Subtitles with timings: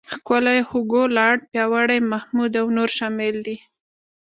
[0.17, 3.57] ښکلی، هوګو، لاړ، پیاوړی، محمود او نور شامل دي.